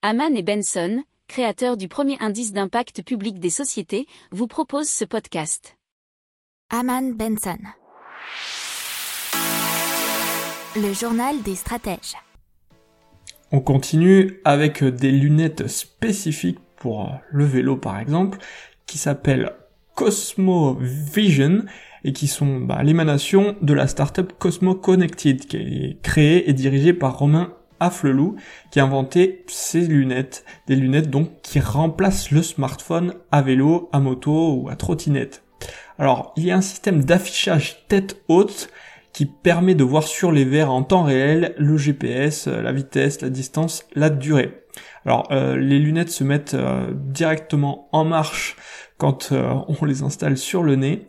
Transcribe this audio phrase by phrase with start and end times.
[0.00, 5.76] Haman et Benson, créateurs du premier indice d'impact public des sociétés, vous proposent ce podcast.
[6.70, 7.58] Haman Benson.
[10.76, 12.14] Le journal des stratèges.
[13.50, 18.38] On continue avec des lunettes spécifiques pour le vélo par exemple,
[18.86, 19.50] qui s'appellent
[19.96, 21.64] Cosmo Vision
[22.04, 26.92] et qui sont bah, l'émanation de la startup Cosmo Connected, qui est créée et dirigée
[26.92, 28.36] par Romain Afflelou,
[28.70, 34.00] qui a inventé ces lunettes, des lunettes donc qui remplacent le smartphone à vélo, à
[34.00, 35.42] moto ou à trottinette.
[35.98, 38.70] Alors, il y a un système d'affichage tête haute
[39.18, 43.30] qui permet de voir sur les verres en temps réel le GPS, la vitesse, la
[43.30, 44.62] distance, la durée.
[45.04, 48.56] Alors, euh, les lunettes se mettent euh, directement en marche
[48.96, 51.08] quand euh, on les installe sur le nez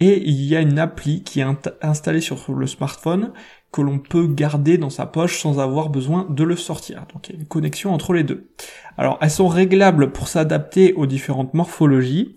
[0.00, 1.46] et il y a une appli qui est
[1.80, 3.32] installée sur le smartphone
[3.72, 7.06] que l'on peut garder dans sa poche sans avoir besoin de le sortir.
[7.14, 8.50] Donc il y a une connexion entre les deux.
[8.98, 12.34] Alors elles sont réglables pour s'adapter aux différentes morphologies.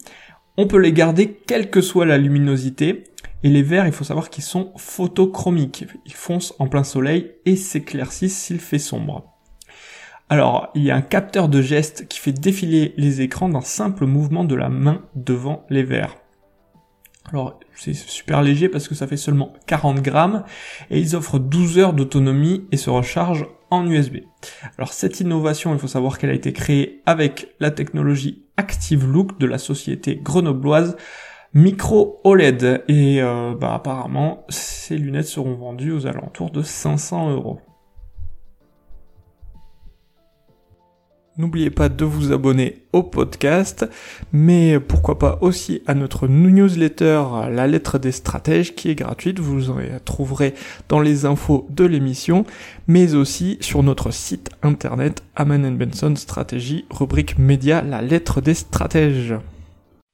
[0.56, 3.04] On peut les garder quelle que soit la luminosité.
[3.44, 5.86] Et les verres, il faut savoir qu'ils sont photochromiques.
[6.06, 9.34] Ils foncent en plein soleil et s'éclaircissent s'il fait sombre.
[10.28, 14.06] Alors, il y a un capteur de geste qui fait défiler les écrans d'un simple
[14.06, 16.18] mouvement de la main devant les verres.
[17.32, 20.44] Alors c'est super léger parce que ça fait seulement 40 grammes
[20.90, 24.18] et ils offrent 12 heures d'autonomie et se rechargent en USB.
[24.78, 29.40] Alors cette innovation, il faut savoir qu'elle a été créée avec la technologie Active Look
[29.40, 30.98] de la société grenobloise
[31.56, 37.60] Micro OLED et euh, bah, apparemment ces lunettes seront vendues aux alentours de 500 euros.
[41.40, 43.90] N'oubliez pas de vous abonner au podcast,
[44.34, 49.72] mais pourquoi pas aussi à notre newsletter La lettre des stratèges qui est gratuite, vous
[49.72, 50.54] en trouverez
[50.90, 52.46] dans les infos de l'émission,
[52.88, 59.34] mais aussi sur notre site internet Aman Benson Stratégie, rubrique média La lettre des stratèges.